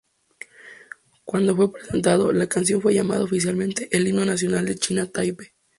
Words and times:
Cuando 1.25 1.55
fue 1.55 1.71
presentado, 1.71 2.31
la 2.33 2.47
canción 2.49 2.81
fue 2.81 2.95
llamada 2.95 3.23
oficialmente 3.23 3.87
el 3.95 4.07
"Himno 4.07 4.25
Nacional 4.25 4.65
de 4.65 4.75
China 4.79 5.05
Taipei". 5.05 5.49